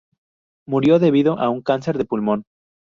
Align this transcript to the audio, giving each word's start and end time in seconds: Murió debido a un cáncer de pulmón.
Murió 0.67 0.97
debido 0.97 1.37
a 1.37 1.49
un 1.49 1.61
cáncer 1.61 1.99
de 1.99 2.05
pulmón. 2.05 2.43